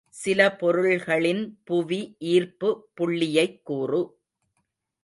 சில 0.09 0.55
பொருள்களின் 0.55 1.61
புவி 1.63 2.15
ஈர்ப்பு 2.19 2.89
புள்ளியைக் 2.93 3.65
கூறு. 3.65 4.19